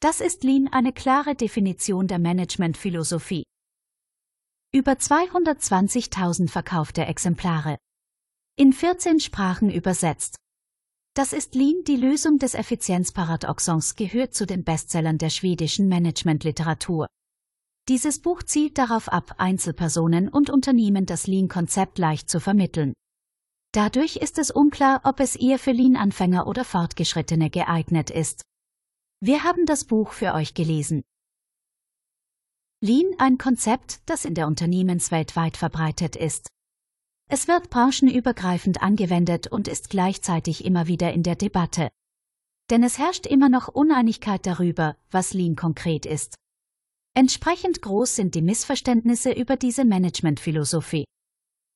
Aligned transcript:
Das 0.00 0.20
ist 0.20 0.44
Lean 0.44 0.68
eine 0.68 0.92
klare 0.92 1.34
Definition 1.34 2.06
der 2.06 2.20
Managementphilosophie. 2.20 3.42
Über 4.72 4.92
220.000 4.92 6.48
verkaufte 6.48 7.04
Exemplare. 7.04 7.78
In 8.56 8.72
14 8.72 9.18
Sprachen 9.18 9.70
übersetzt. 9.70 10.36
Das 11.14 11.32
ist 11.32 11.56
Lean, 11.56 11.82
die 11.88 11.96
Lösung 11.96 12.38
des 12.38 12.54
Effizienzparadoxons, 12.54 13.96
gehört 13.96 14.34
zu 14.34 14.46
den 14.46 14.62
Bestsellern 14.62 15.18
der 15.18 15.30
schwedischen 15.30 15.88
Managementliteratur. 15.88 17.08
Dieses 17.88 18.22
Buch 18.22 18.44
zielt 18.44 18.78
darauf 18.78 19.08
ab, 19.08 19.34
Einzelpersonen 19.38 20.28
und 20.28 20.48
Unternehmen 20.48 21.06
das 21.06 21.26
Lean-Konzept 21.26 21.98
leicht 21.98 22.30
zu 22.30 22.38
vermitteln. 22.38 22.92
Dadurch 23.72 24.14
ist 24.14 24.38
es 24.38 24.52
unklar, 24.52 25.00
ob 25.02 25.18
es 25.18 25.34
eher 25.34 25.58
für 25.58 25.72
Lean-Anfänger 25.72 26.46
oder 26.46 26.64
Fortgeschrittene 26.64 27.50
geeignet 27.50 28.10
ist. 28.10 28.42
Wir 29.20 29.42
haben 29.42 29.66
das 29.66 29.84
Buch 29.84 30.12
für 30.12 30.32
euch 30.34 30.54
gelesen. 30.54 31.02
Lean, 32.80 33.16
ein 33.18 33.36
Konzept, 33.36 34.00
das 34.06 34.24
in 34.24 34.34
der 34.34 34.46
Unternehmenswelt 34.46 35.34
weit 35.34 35.56
verbreitet 35.56 36.14
ist. 36.14 36.48
Es 37.28 37.48
wird 37.48 37.68
branchenübergreifend 37.68 38.80
angewendet 38.80 39.48
und 39.48 39.66
ist 39.66 39.90
gleichzeitig 39.90 40.64
immer 40.64 40.86
wieder 40.86 41.12
in 41.12 41.24
der 41.24 41.34
Debatte. 41.34 41.88
Denn 42.70 42.84
es 42.84 42.98
herrscht 42.98 43.26
immer 43.26 43.48
noch 43.48 43.66
Uneinigkeit 43.66 44.46
darüber, 44.46 44.96
was 45.10 45.34
Lean 45.34 45.56
konkret 45.56 46.06
ist. 46.06 46.36
Entsprechend 47.14 47.82
groß 47.82 48.14
sind 48.14 48.36
die 48.36 48.42
Missverständnisse 48.42 49.32
über 49.32 49.56
diese 49.56 49.84
Managementphilosophie. 49.84 51.06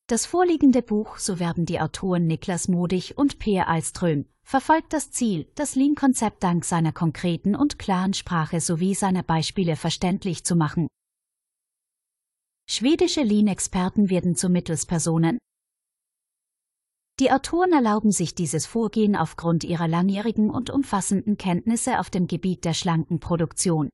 Das 0.06 0.26
vorliegende 0.26 0.82
Buch, 0.82 1.18
so 1.18 1.40
werben 1.40 1.66
die 1.66 1.80
Autoren 1.80 2.28
Niklas 2.28 2.68
Modig 2.68 3.18
und 3.18 3.40
Peer 3.40 3.66
Alström, 3.66 4.26
verfolgt 4.44 4.92
das 4.92 5.10
Ziel, 5.10 5.50
das 5.54 5.74
Lean-Konzept 5.74 6.42
dank 6.42 6.64
seiner 6.64 6.92
konkreten 6.92 7.54
und 7.54 7.78
klaren 7.78 8.14
Sprache 8.14 8.60
sowie 8.60 8.94
seiner 8.94 9.22
Beispiele 9.22 9.76
verständlich 9.76 10.44
zu 10.44 10.56
machen. 10.56 10.88
Schwedische 12.68 13.22
Lean-Experten 13.22 14.10
werden 14.10 14.34
zu 14.36 14.48
Mittelspersonen. 14.48 15.38
Die 17.20 17.30
Autoren 17.30 17.72
erlauben 17.72 18.10
sich 18.10 18.34
dieses 18.34 18.66
Vorgehen 18.66 19.16
aufgrund 19.16 19.64
ihrer 19.64 19.86
langjährigen 19.86 20.50
und 20.50 20.70
umfassenden 20.70 21.36
Kenntnisse 21.36 22.00
auf 22.00 22.10
dem 22.10 22.26
Gebiet 22.26 22.64
der 22.64 22.74
schlanken 22.74 23.20
Produktion. 23.20 23.90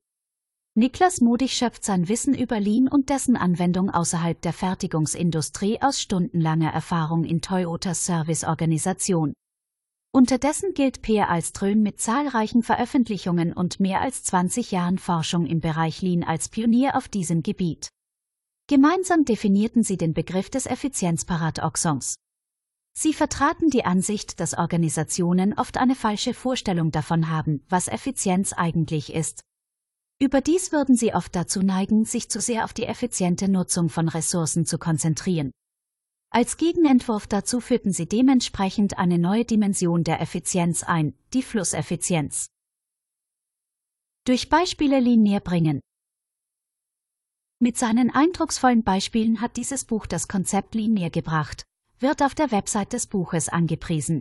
Niklas 0.76 1.20
Modig 1.20 1.54
schöpft 1.54 1.84
sein 1.84 2.08
Wissen 2.08 2.34
über 2.34 2.60
Lean 2.60 2.86
und 2.86 3.10
dessen 3.10 3.36
Anwendung 3.36 3.90
außerhalb 3.90 4.40
der 4.40 4.52
Fertigungsindustrie 4.52 5.82
aus 5.82 6.00
stundenlanger 6.00 6.70
Erfahrung 6.70 7.24
in 7.24 7.40
Toyotas 7.40 8.06
Serviceorganisation. 8.06 9.34
Unterdessen 10.10 10.74
gilt 10.74 11.02
Peer 11.02 11.28
Alström 11.28 11.82
mit 11.82 12.00
zahlreichen 12.00 12.62
Veröffentlichungen 12.62 13.52
und 13.52 13.80
mehr 13.80 14.00
als 14.00 14.24
20 14.24 14.70
Jahren 14.70 14.98
Forschung 14.98 15.46
im 15.46 15.60
Bereich 15.60 16.02
Lean 16.02 16.24
als 16.24 16.48
Pionier 16.48 16.96
auf 16.96 17.08
diesem 17.08 17.42
Gebiet. 17.42 17.88
Gemeinsam 18.68 19.24
definierten 19.24 19.82
sie 19.82 19.96
den 19.96 20.14
Begriff 20.14 20.50
des 20.50 20.66
Effizienzparadoxons. 20.66 22.16
Sie 22.96 23.14
vertraten 23.14 23.70
die 23.70 23.84
Ansicht, 23.84 24.40
dass 24.40 24.58
Organisationen 24.58 25.54
oft 25.54 25.76
eine 25.76 25.94
falsche 25.94 26.34
Vorstellung 26.34 26.90
davon 26.90 27.30
haben, 27.30 27.64
was 27.68 27.88
Effizienz 27.88 28.52
eigentlich 28.52 29.14
ist 29.14 29.42
Überdies 30.20 30.72
würden 30.72 30.96
sie 30.96 31.14
oft 31.14 31.36
dazu 31.36 31.62
neigen, 31.62 32.04
sich 32.04 32.28
zu 32.28 32.40
sehr 32.40 32.64
auf 32.64 32.72
die 32.72 32.86
effiziente 32.86 33.48
Nutzung 33.48 33.88
von 33.88 34.08
Ressourcen 34.08 34.66
zu 34.66 34.76
konzentrieren. 34.76 35.52
Als 36.30 36.58
Gegenentwurf 36.58 37.26
dazu 37.26 37.60
führten 37.60 37.92
sie 37.92 38.06
dementsprechend 38.06 38.98
eine 38.98 39.18
neue 39.18 39.46
Dimension 39.46 40.04
der 40.04 40.20
Effizienz 40.20 40.82
ein, 40.82 41.14
die 41.32 41.42
Flusseffizienz. 41.42 42.48
Durch 44.24 44.50
Beispiele 44.50 45.00
linear 45.00 45.40
bringen. 45.40 45.80
Mit 47.60 47.78
seinen 47.78 48.10
eindrucksvollen 48.10 48.84
Beispielen 48.84 49.40
hat 49.40 49.56
dieses 49.56 49.86
Buch 49.86 50.06
das 50.06 50.28
Konzept 50.28 50.74
linear 50.74 51.10
gebracht, 51.10 51.64
wird 51.98 52.22
auf 52.22 52.34
der 52.34 52.50
Website 52.50 52.92
des 52.92 53.06
Buches 53.06 53.48
angepriesen. 53.48 54.20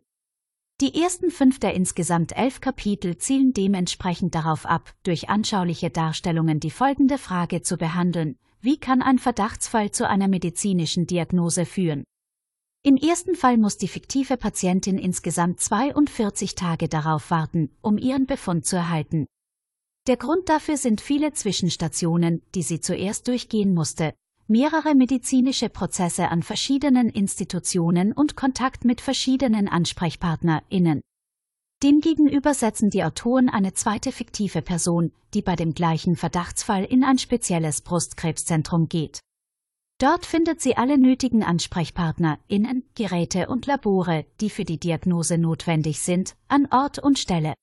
Die 0.80 1.02
ersten 1.02 1.30
fünf 1.30 1.60
der 1.60 1.74
insgesamt 1.74 2.38
elf 2.38 2.62
Kapitel 2.62 3.18
zielen 3.18 3.52
dementsprechend 3.52 4.34
darauf 4.34 4.66
ab, 4.66 4.94
durch 5.04 5.28
anschauliche 5.28 5.90
Darstellungen 5.90 6.60
die 6.60 6.72
folgende 6.72 7.18
Frage 7.18 7.64
zu 7.64 7.78
behandeln. 7.78 8.40
Wie 8.62 8.78
kann 8.78 9.02
ein 9.02 9.20
Verdachtsfall 9.20 9.92
zu 9.92 10.08
einer 10.08 10.28
medizinischen 10.28 11.06
Diagnose 11.08 11.66
führen? 11.66 12.04
Im 12.84 12.96
ersten 12.96 13.36
Fall 13.36 13.58
muss 13.58 13.78
die 13.78 13.88
fiktive 13.88 14.38
Patientin 14.38 14.98
insgesamt 14.98 15.60
42 15.60 16.56
Tage 16.56 16.88
darauf 16.88 17.32
warten, 17.32 17.70
um 17.82 17.98
ihren 17.98 18.26
Befund 18.26 18.66
zu 18.66 18.76
erhalten. 18.76 19.26
Der 20.08 20.18
Grund 20.18 20.48
dafür 20.48 20.78
sind 20.78 21.02
viele 21.02 21.34
Zwischenstationen, 21.34 22.42
die 22.56 22.62
sie 22.62 22.80
zuerst 22.80 23.28
durchgehen 23.28 23.74
musste, 23.74 24.14
mehrere 24.48 24.96
medizinische 24.96 25.70
Prozesse 25.70 26.30
an 26.30 26.44
verschiedenen 26.44 27.10
Institutionen 27.10 28.14
und 28.14 28.38
Kontakt 28.38 28.86
mit 28.86 29.02
verschiedenen 29.02 29.68
AnsprechpartnerInnen. 29.68 31.02
Demgegenüber 31.84 32.56
setzen 32.56 32.90
die 32.90 33.04
Autoren 33.04 33.50
eine 33.50 33.74
zweite 33.74 34.12
fiktive 34.12 34.64
Person, 34.64 35.12
die 35.36 35.44
bei 35.44 35.56
dem 35.56 35.76
gleichen 35.76 36.16
Verdachtsfall 36.16 36.84
in 36.84 37.04
ein 37.04 37.20
spezielles 37.20 37.82
Brustkrebszentrum 37.82 38.90
geht. 38.90 39.20
Dort 40.00 40.26
findet 40.26 40.60
sie 40.62 40.76
alle 40.76 40.98
nötigen 40.98 41.44
AnsprechpartnerInnen, 41.44 42.84
Geräte 42.96 43.48
und 43.48 43.68
Labore, 43.68 44.26
die 44.42 44.50
für 44.50 44.64
die 44.64 44.80
Diagnose 44.80 45.38
notwendig 45.38 46.02
sind, 46.02 46.36
an 46.48 46.68
Ort 46.72 46.98
und 47.00 47.20
Stelle. 47.20 47.54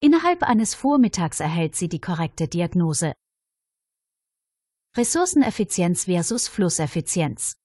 Innerhalb 0.00 0.42
eines 0.42 0.74
Vormittags 0.74 1.40
erhält 1.40 1.74
sie 1.74 1.88
die 1.88 2.00
korrekte 2.00 2.48
Diagnose. 2.48 3.12
Ressourceneffizienz 4.96 6.04
versus 6.04 6.48
Flusseffizienz. 6.48 7.56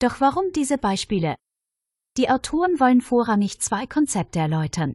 Doch 0.00 0.20
warum 0.20 0.52
diese 0.52 0.76
Beispiele? 0.76 1.36
Die 2.18 2.28
Autoren 2.28 2.78
wollen 2.78 3.00
vorrangig 3.00 3.60
zwei 3.60 3.86
Konzepte 3.86 4.38
erläutern. 4.38 4.92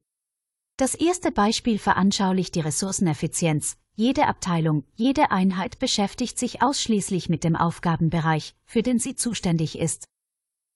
Das 0.78 0.94
erste 0.94 1.32
Beispiel 1.32 1.80
veranschaulicht 1.80 2.54
die 2.54 2.60
Ressourceneffizienz. 2.60 3.78
Jede 3.96 4.28
Abteilung, 4.28 4.84
jede 4.94 5.32
Einheit 5.32 5.80
beschäftigt 5.80 6.38
sich 6.38 6.62
ausschließlich 6.62 7.30
mit 7.30 7.44
dem 7.44 7.56
Aufgabenbereich, 7.56 8.56
für 8.66 8.84
den 8.84 9.00
sie 9.00 9.16
zuständig 9.16 9.80
ist. 9.80 10.06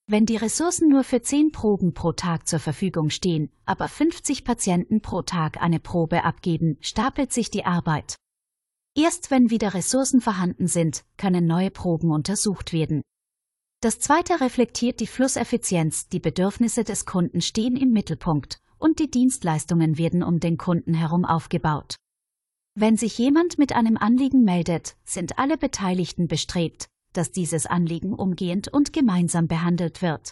Wenn 0.08 0.26
die 0.26 0.38
Ressourcen 0.38 0.90
nur 0.90 1.04
für 1.04 1.22
10 1.22 1.52
Proben 1.52 1.94
pro 1.94 2.14
Tag 2.14 2.48
zur 2.48 2.58
Verfügung 2.58 3.12
stehen, 3.12 3.52
aber 3.66 3.88
50 3.88 4.44
Patienten 4.44 5.02
pro 5.02 5.22
Tag 5.22 5.62
eine 5.62 5.80
Probe 5.80 6.24
abgeben, 6.24 6.78
stapelt 6.82 7.32
sich 7.32 7.52
die 7.52 7.66
Arbeit. 7.66 8.16
Erst 8.96 9.30
wenn 9.30 9.52
wieder 9.52 9.76
Ressourcen 9.76 10.20
vorhanden 10.20 10.68
sind, 10.68 11.06
können 11.18 11.46
neue 11.46 11.70
Proben 11.70 12.10
untersucht 12.10 12.74
werden. 12.74 13.04
Das 13.82 13.98
zweite 13.98 14.40
reflektiert 14.42 15.00
die 15.00 15.08
Flusseffizienz, 15.08 16.08
die 16.08 16.20
Bedürfnisse 16.20 16.84
des 16.84 17.08
Kunden 17.08 17.42
stehen 17.42 17.76
im 17.76 17.92
Mittelpunkt 17.92 18.62
und 18.78 19.00
die 19.00 19.10
Dienstleistungen 19.10 19.98
werden 19.98 20.22
um 20.22 20.40
den 20.40 20.58
Kunden 20.58 20.94
herum 20.94 21.26
aufgebaut. 21.26 21.96
Wenn 22.76 22.96
sich 22.96 23.18
jemand 23.18 23.58
mit 23.58 23.74
einem 23.74 23.98
Anliegen 23.98 24.44
meldet, 24.44 24.96
sind 25.04 25.40
alle 25.40 25.58
Beteiligten 25.58 26.28
bestrebt, 26.28 26.90
dass 27.14 27.32
dieses 27.32 27.66
Anliegen 27.66 28.14
umgehend 28.14 28.68
und 28.68 28.94
gemeinsam 28.94 29.48
behandelt 29.48 30.04
wird. 30.04 30.30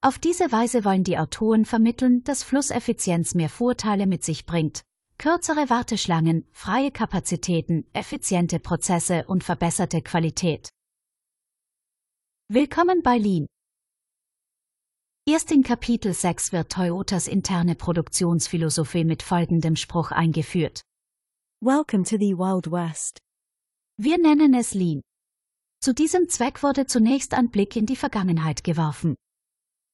Auf 0.00 0.18
diese 0.18 0.50
Weise 0.50 0.82
wollen 0.82 1.04
die 1.04 1.18
Autoren 1.18 1.66
vermitteln, 1.66 2.24
dass 2.24 2.42
Flusseffizienz 2.42 3.34
mehr 3.34 3.50
Vorteile 3.50 4.06
mit 4.06 4.24
sich 4.24 4.46
bringt, 4.46 4.80
kürzere 5.18 5.68
Warteschlangen, 5.68 6.46
freie 6.52 6.90
Kapazitäten, 6.90 7.84
effiziente 7.92 8.58
Prozesse 8.58 9.24
und 9.28 9.44
verbesserte 9.44 10.00
Qualität. 10.00 10.70
Willkommen 12.54 13.02
bei 13.02 13.16
Lean. 13.16 13.46
Erst 15.26 15.50
in 15.52 15.62
Kapitel 15.62 16.12
6 16.12 16.52
wird 16.52 16.70
Toyotas 16.70 17.26
interne 17.26 17.74
Produktionsphilosophie 17.74 19.04
mit 19.06 19.22
folgendem 19.22 19.74
Spruch 19.74 20.10
eingeführt. 20.10 20.82
Welcome 21.64 22.04
to 22.04 22.18
the 22.18 22.36
Wild 22.36 22.70
West. 22.70 23.20
Wir 23.96 24.18
nennen 24.18 24.52
es 24.52 24.74
Lean. 24.74 25.00
Zu 25.80 25.94
diesem 25.94 26.28
Zweck 26.28 26.62
wurde 26.62 26.84
zunächst 26.84 27.32
ein 27.32 27.48
Blick 27.48 27.74
in 27.74 27.86
die 27.86 27.96
Vergangenheit 27.96 28.64
geworfen. 28.64 29.14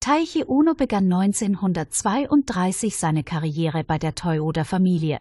Taichi 0.01 0.45
Ono 0.49 0.75
begann 0.75 1.05
1932 1.05 2.97
seine 2.97 3.23
Karriere 3.23 3.85
bei 3.85 3.99
der 3.99 4.17
Toyota-Familie. 4.17 5.21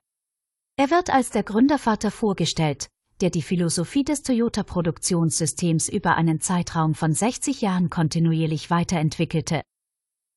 Er 0.76 0.90
wird 0.90 1.12
als 1.12 1.30
der 1.30 1.44
Gründervater 1.44 2.10
vorgestellt, 2.10 2.88
der 3.22 3.30
die 3.30 3.42
Philosophie 3.42 4.04
des 4.04 4.24
Toyota-Produktionssystems 4.24 5.90
über 5.90 6.16
einen 6.16 6.42
Zeitraum 6.42 6.96
von 6.96 7.14
60 7.14 7.62
Jahren 7.62 7.90
kontinuierlich 7.90 8.70
weiterentwickelte. 8.70 9.62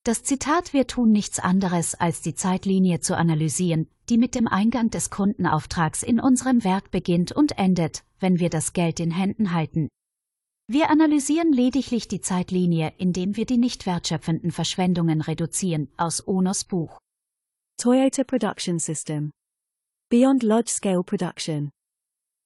Das 0.05 0.23
Zitat 0.23 0.73
Wir 0.73 0.87
tun 0.87 1.13
nichts 1.13 1.39
anderes, 1.39 1.95
als 1.95 2.23
die 2.23 2.35
Zeitlinie 2.35 3.01
zu 3.01 3.17
analysieren, 3.17 3.87
die 4.09 4.17
mit 4.17 4.35
dem 4.35 4.49
Eingang 4.49 4.89
des 4.89 5.11
Kundenauftrags 5.11 6.03
in 6.03 6.21
unserem 6.21 6.65
Werk 6.65 6.91
beginnt 6.91 7.33
und 7.33 7.59
endet, 7.59 8.03
wenn 8.19 8.39
wir 8.39 8.49
das 8.49 8.73
Geld 8.73 8.99
in 8.99 9.11
Händen 9.11 9.53
halten. 9.53 9.89
Wir 10.67 10.89
analysieren 10.89 11.53
lediglich 11.53 12.09
die 12.09 12.21
Zeitlinie, 12.21 12.93
indem 12.97 13.37
wir 13.37 13.45
die 13.45 13.59
nicht 13.59 13.87
wertschöpfenden 13.87 14.53
Verschwendungen 14.53 15.21
reduzieren, 15.21 15.89
aus 15.97 16.27
Onos 16.27 16.65
Buch. 16.65 16.99
Toyota 17.77 18.25
Production 18.25 18.79
System 18.79 19.33
Beyond 20.11 20.43
large-scale 20.43 21.03
production. 21.03 21.71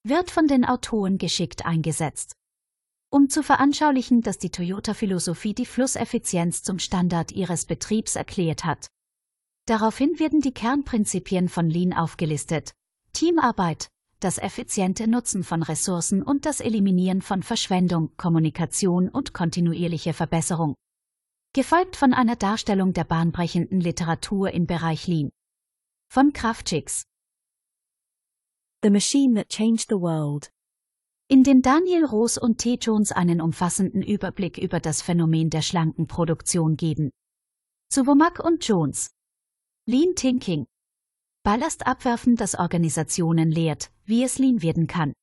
Wird 0.06 0.30
von 0.30 0.46
den 0.46 0.66
Autoren 0.66 1.16
geschickt 1.16 1.64
eingesetzt. 1.64 2.36
Um 3.10 3.30
zu 3.30 3.42
veranschaulichen, 3.42 4.20
dass 4.20 4.36
die 4.36 4.50
Toyota-Philosophie 4.50 5.54
die 5.54 5.64
Flusseffizienz 5.64 6.62
zum 6.62 6.78
Standard 6.78 7.32
ihres 7.32 7.64
Betriebs 7.64 8.14
erklärt 8.14 8.66
hat. 8.66 8.88
Daraufhin 9.66 10.18
werden 10.18 10.42
die 10.42 10.52
Kernprinzipien 10.52 11.48
von 11.48 11.70
Lean 11.70 11.94
aufgelistet. 11.94 12.72
Teamarbeit, 13.14 13.88
das 14.20 14.36
effiziente 14.36 15.08
Nutzen 15.08 15.42
von 15.42 15.62
Ressourcen 15.62 16.22
und 16.22 16.44
das 16.44 16.60
Eliminieren 16.60 17.22
von 17.22 17.42
Verschwendung, 17.42 18.14
Kommunikation 18.18 19.08
und 19.08 19.32
kontinuierliche 19.32 20.12
Verbesserung. 20.12 20.74
Gefolgt 21.54 21.96
von 21.96 22.12
einer 22.12 22.36
Darstellung 22.36 22.92
der 22.92 23.04
bahnbrechenden 23.04 23.80
Literatur 23.80 24.50
im 24.50 24.66
Bereich 24.66 25.06
Lean. 25.06 25.30
Von 26.12 26.34
Kraftschicks. 26.34 27.04
The 28.84 28.90
Machine 28.90 29.32
That 29.36 29.48
Changed 29.48 29.88
the 29.88 29.98
World. 29.98 30.50
In 31.26 31.42
dem 31.42 31.62
Daniel 31.62 32.04
Roos 32.04 32.36
und 32.36 32.58
T. 32.58 32.74
Jones 32.74 33.12
einen 33.12 33.40
umfassenden 33.40 34.02
Überblick 34.02 34.58
über 34.58 34.78
das 34.78 35.00
Phänomen 35.00 35.48
der 35.48 35.62
schlanken 35.62 36.06
Produktion 36.06 36.76
geben. 36.76 37.10
Zu 37.88 38.06
Womack 38.06 38.44
und 38.44 38.62
Jones. 38.68 39.10
Lean 39.86 40.14
Thinking. 40.14 40.66
Ballast 41.42 41.86
abwerfen, 41.86 42.36
das 42.36 42.56
Organisationen 42.56 43.50
lehrt, 43.50 43.90
wie 44.04 44.22
es 44.22 44.38
Lean 44.38 44.60
werden 44.60 44.86
kann. 44.86 45.14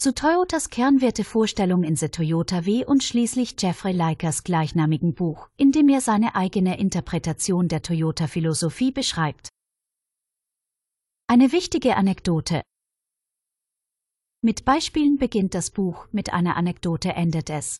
Zu 0.00 0.12
Toyotas 0.12 0.68
Kernwertevorstellung 0.70 1.84
in 1.84 1.94
The 1.94 2.08
Toyota 2.08 2.66
W 2.66 2.84
und 2.84 3.04
schließlich 3.04 3.54
Jeffrey 3.56 3.92
Likers 3.92 4.42
gleichnamigen 4.42 5.14
Buch, 5.14 5.48
in 5.56 5.70
dem 5.70 5.88
er 5.90 6.00
seine 6.00 6.34
eigene 6.34 6.80
Interpretation 6.80 7.68
der 7.68 7.82
Toyota-Philosophie 7.82 8.90
beschreibt. 8.90 9.48
Eine 11.28 11.52
wichtige 11.52 11.94
Anekdote. 11.94 12.62
Mit 14.42 14.64
Beispielen 14.64 15.18
beginnt 15.18 15.54
das 15.54 15.70
Buch, 15.70 16.06
mit 16.12 16.32
einer 16.32 16.56
Anekdote 16.56 17.10
endet 17.10 17.50
es. 17.50 17.78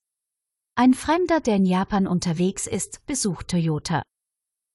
Ein 0.74 0.92
Fremder, 0.92 1.40
der 1.40 1.56
in 1.56 1.64
Japan 1.64 2.06
unterwegs 2.06 2.66
ist, 2.66 3.06
besucht 3.06 3.48
Toyota 3.48 4.02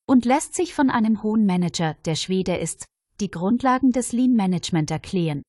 und 0.08 0.26
lässt 0.26 0.56
sich 0.56 0.74
von 0.74 0.90
einem 0.90 1.22
hohen 1.24 1.46
Manager, 1.46 1.96
der 2.06 2.16
Schwede 2.16 2.58
ist, 2.58 2.86
die 3.20 3.30
Grundlagen 3.30 3.92
des 3.92 4.12
Lean 4.12 4.34
Management 4.34 4.92
erklären. 4.92 5.44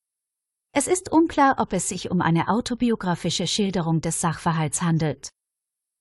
Es 0.73 0.89
ist 0.89 1.11
unklar, 1.11 1.57
ob 1.59 1.73
es 1.73 1.89
sich 1.89 2.11
um 2.11 2.21
eine 2.21 2.49
autobiografische 2.49 3.47
Schilderung 3.47 4.03
des 4.03 4.21
Sachverhalts 4.21 4.83
handelt. 4.83 5.31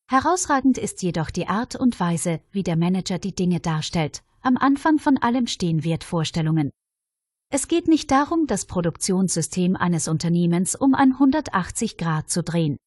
Herausragend 0.10 0.78
ist 0.78 1.02
jedoch 1.02 1.32
die 1.32 1.48
Art 1.48 1.76
und 1.76 2.00
Weise, 2.00 2.42
wie 2.52 2.64
der 2.64 2.76
Manager 2.76 3.20
die 3.20 3.34
Dinge 3.34 3.62
darstellt. 3.62 4.24
Am 4.42 4.58
Anfang 4.58 5.00
von 5.00 5.18
allem 5.18 5.48
stehen 5.48 5.84
Wertvorstellungen. 5.84 6.72
Es 7.52 7.68
geht 7.68 7.88
nicht 7.88 8.12
darum, 8.12 8.48
das 8.48 8.66
Produktionssystem 8.66 9.76
eines 9.76 10.08
Unternehmens 10.08 10.76
um 10.76 10.94
180 10.94 11.98
Grad 11.98 12.30
zu 12.30 12.44
drehen. 12.44 12.78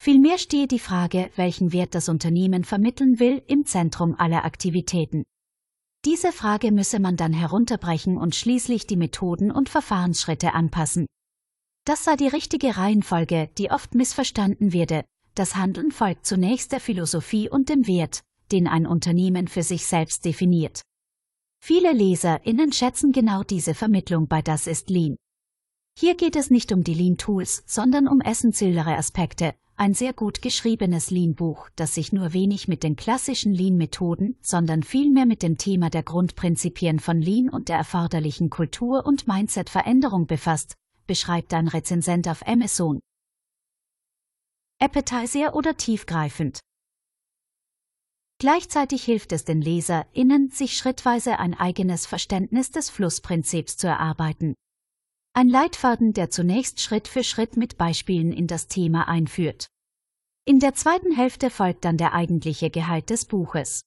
Vielmehr 0.00 0.38
stehe 0.38 0.68
die 0.68 0.78
Frage, 0.78 1.30
welchen 1.34 1.72
Wert 1.72 1.94
das 1.94 2.08
Unternehmen 2.08 2.64
vermitteln 2.64 3.18
will, 3.18 3.42
im 3.48 3.66
Zentrum 3.66 4.14
aller 4.16 4.44
Aktivitäten. 4.44 5.24
Diese 6.04 6.30
Frage 6.30 6.70
müsse 6.70 7.00
man 7.00 7.16
dann 7.16 7.32
herunterbrechen 7.32 8.16
und 8.16 8.36
schließlich 8.36 8.86
die 8.86 8.96
Methoden 8.96 9.50
und 9.50 9.68
Verfahrensschritte 9.68 10.54
anpassen. 10.54 11.06
Das 11.84 12.04
sei 12.04 12.14
die 12.14 12.28
richtige 12.28 12.76
Reihenfolge, 12.76 13.50
die 13.58 13.70
oft 13.70 13.94
missverstanden 13.94 14.72
werde. 14.72 15.04
Das 15.34 15.56
Handeln 15.56 15.90
folgt 15.90 16.26
zunächst 16.26 16.70
der 16.70 16.80
Philosophie 16.80 17.48
und 17.48 17.68
dem 17.68 17.86
Wert, 17.88 18.22
den 18.52 18.68
ein 18.68 18.86
Unternehmen 18.86 19.48
für 19.48 19.62
sich 19.62 19.86
selbst 19.86 20.24
definiert. 20.24 20.82
Viele 21.60 21.92
LeserInnen 21.92 22.72
schätzen 22.72 23.12
genau 23.12 23.42
diese 23.42 23.74
Vermittlung 23.74 24.28
bei 24.28 24.42
Das 24.42 24.66
ist 24.66 24.90
Lean. 24.90 25.16
Hier 25.98 26.14
geht 26.14 26.36
es 26.36 26.50
nicht 26.50 26.72
um 26.72 26.84
die 26.84 26.94
Lean-Tools, 26.94 27.64
sondern 27.66 28.06
um 28.06 28.20
essentiellere 28.20 28.96
Aspekte, 28.96 29.54
ein 29.76 29.94
sehr 29.94 30.12
gut 30.12 30.42
geschriebenes 30.42 31.10
Lean-Buch, 31.10 31.70
das 31.76 31.94
sich 31.94 32.12
nur 32.12 32.32
wenig 32.32 32.68
mit 32.68 32.82
den 32.82 32.96
klassischen 32.96 33.52
Lean-Methoden, 33.52 34.36
sondern 34.40 34.82
vielmehr 34.82 35.26
mit 35.26 35.42
dem 35.42 35.56
Thema 35.56 35.88
der 35.88 36.02
Grundprinzipien 36.02 36.98
von 36.98 37.20
Lean 37.20 37.48
und 37.48 37.68
der 37.68 37.76
erforderlichen 37.76 38.50
Kultur- 38.50 39.06
und 39.06 39.28
Mindset-Veränderung 39.28 40.26
befasst, 40.26 40.74
beschreibt 41.06 41.54
ein 41.54 41.68
Rezensent 41.68 42.28
auf 42.28 42.46
Amazon. 42.46 43.00
Appetizer 44.80 45.54
oder 45.54 45.76
tiefgreifend. 45.76 46.60
Gleichzeitig 48.40 49.04
hilft 49.04 49.32
es 49.32 49.44
den 49.44 49.60
LeserInnen, 49.60 50.50
sich 50.50 50.76
schrittweise 50.76 51.40
ein 51.40 51.54
eigenes 51.54 52.06
Verständnis 52.06 52.70
des 52.70 52.88
Flussprinzips 52.88 53.76
zu 53.76 53.88
erarbeiten. 53.88 54.54
Ein 55.34 55.48
Leitfaden, 55.48 56.12
der 56.12 56.30
zunächst 56.30 56.80
Schritt 56.80 57.08
für 57.08 57.24
Schritt 57.24 57.56
mit 57.56 57.78
Beispielen 57.78 58.32
in 58.32 58.46
das 58.46 58.68
Thema 58.68 59.08
einführt. 59.08 59.66
In 60.44 60.60
der 60.60 60.74
zweiten 60.74 61.12
Hälfte 61.12 61.50
folgt 61.50 61.84
dann 61.84 61.96
der 61.96 62.14
eigentliche 62.14 62.70
Gehalt 62.70 63.10
des 63.10 63.24
Buches. 63.24 63.82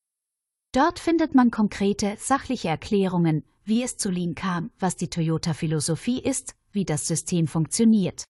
Dort 0.73 0.99
findet 0.99 1.33
man 1.33 1.49
konkrete, 1.49 2.15
sachliche 2.17 2.67
Erklärungen, 2.67 3.43
wie 3.63 3.83
es 3.83 3.97
zu 3.97 4.11
Lean 4.11 4.35
kam, 4.35 4.71
was 4.79 4.97
die 4.97 5.09
Toyota-Philosophie 5.09 6.19
ist, 6.19 6.55
wie 6.71 6.85
das 6.85 7.07
System 7.07 7.47
funktioniert. 7.47 8.25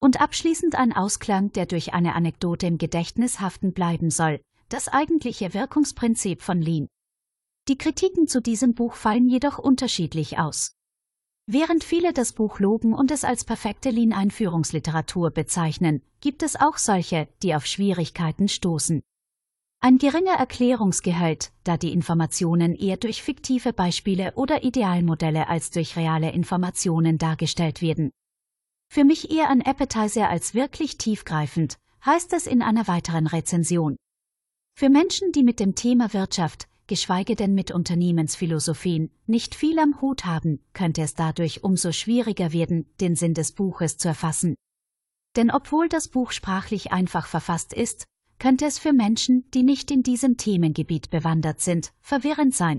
Und 0.00 0.20
abschließend 0.20 0.74
ein 0.74 0.92
Ausklang, 0.92 1.52
der 1.52 1.66
durch 1.66 1.94
eine 1.94 2.14
Anekdote 2.14 2.66
im 2.66 2.78
Gedächtnis 2.78 3.40
haften 3.40 3.72
bleiben 3.72 4.10
soll, 4.10 4.40
das 4.68 4.88
eigentliche 4.88 5.54
Wirkungsprinzip 5.54 6.42
von 6.42 6.60
Lean. 6.60 6.88
Die 7.68 7.78
Kritiken 7.78 8.28
zu 8.28 8.40
diesem 8.40 8.74
Buch 8.74 8.94
fallen 8.94 9.28
jedoch 9.28 9.58
unterschiedlich 9.58 10.38
aus. 10.38 10.74
Während 11.46 11.82
viele 11.82 12.12
das 12.12 12.34
Buch 12.34 12.60
loben 12.60 12.92
und 12.92 13.10
es 13.10 13.24
als 13.24 13.44
perfekte 13.44 13.88
Lean-Einführungsliteratur 13.88 15.30
bezeichnen, 15.30 16.02
gibt 16.20 16.42
es 16.42 16.56
auch 16.56 16.76
solche, 16.76 17.28
die 17.42 17.54
auf 17.54 17.64
Schwierigkeiten 17.64 18.48
stoßen. 18.48 19.02
Ein 19.80 19.96
geringer 19.96 20.34
Erklärungsgehalt, 20.34 21.52
da 21.64 21.76
die 21.76 21.92
Informationen 21.92 22.74
eher 22.74 22.96
durch 22.96 23.22
fiktive 23.22 23.72
Beispiele 23.72 24.34
oder 24.34 24.64
Idealmodelle 24.64 25.48
als 25.48 25.70
durch 25.70 25.96
reale 25.96 26.32
Informationen 26.32 27.16
dargestellt 27.16 27.80
werden. 27.80 28.10
Für 28.90 29.04
mich 29.04 29.30
eher 29.30 29.48
ein 29.48 29.62
Appetizer 29.62 30.28
als 30.28 30.52
wirklich 30.52 30.98
tiefgreifend, 30.98 31.78
heißt 32.04 32.32
es 32.32 32.46
in 32.46 32.60
einer 32.60 32.88
weiteren 32.88 33.26
Rezension. 33.26 33.96
Für 34.78 34.90
Menschen, 34.90 35.32
die 35.32 35.42
mit 35.42 35.58
dem 35.58 35.74
Thema 35.74 36.14
Wirtschaft, 36.14 36.68
geschweige 36.86 37.34
denn 37.34 37.52
mit 37.52 37.72
Unternehmensphilosophien, 37.72 39.10
nicht 39.26 39.56
viel 39.56 39.76
am 39.80 40.00
Hut 40.00 40.24
haben, 40.24 40.60
könnte 40.72 41.02
es 41.02 41.16
dadurch 41.16 41.64
umso 41.64 41.90
schwieriger 41.90 42.52
werden, 42.52 42.86
den 43.00 43.16
Sinn 43.16 43.34
des 43.34 43.50
Buches 43.50 43.98
zu 43.98 44.06
erfassen. 44.06 44.54
Denn 45.34 45.50
obwohl 45.50 45.88
das 45.88 46.06
Buch 46.06 46.30
sprachlich 46.30 46.92
einfach 46.92 47.26
verfasst 47.26 47.72
ist, 47.72 48.04
könnte 48.38 48.66
es 48.66 48.78
für 48.78 48.92
Menschen, 48.92 49.50
die 49.52 49.64
nicht 49.64 49.90
in 49.90 50.04
diesem 50.04 50.36
Themengebiet 50.36 51.10
bewandert 51.10 51.60
sind, 51.60 51.92
verwirrend 52.00 52.54
sein. 52.54 52.78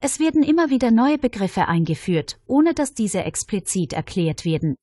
Es 0.00 0.20
werden 0.20 0.44
immer 0.44 0.70
wieder 0.70 0.92
neue 0.92 1.18
Begriffe 1.18 1.66
eingeführt, 1.66 2.38
ohne 2.46 2.74
dass 2.74 2.94
diese 2.94 3.24
explizit 3.24 3.92
erklärt 3.92 4.44
werden. 4.44 4.76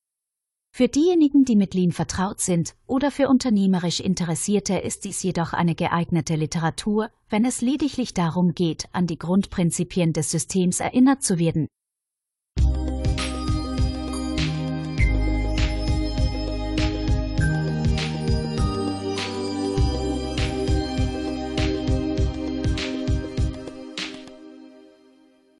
Für 0.76 0.88
diejenigen, 0.88 1.46
die 1.46 1.56
mit 1.56 1.72
Lean 1.72 1.90
vertraut 1.90 2.42
sind 2.42 2.74
oder 2.86 3.10
für 3.10 3.30
unternehmerisch 3.30 3.98
Interessierte 3.98 4.76
ist 4.76 5.06
dies 5.06 5.22
jedoch 5.22 5.54
eine 5.54 5.74
geeignete 5.74 6.36
Literatur, 6.36 7.08
wenn 7.30 7.46
es 7.46 7.62
lediglich 7.62 8.12
darum 8.12 8.52
geht, 8.52 8.84
an 8.92 9.06
die 9.06 9.16
Grundprinzipien 9.16 10.12
des 10.12 10.30
Systems 10.30 10.80
erinnert 10.80 11.22
zu 11.22 11.38
werden. 11.38 11.66